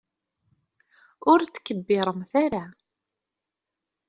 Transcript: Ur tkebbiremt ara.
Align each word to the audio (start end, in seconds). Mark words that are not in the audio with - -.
Ur 1.31 1.39
tkebbiremt 1.45 2.31
ara. 2.45 2.65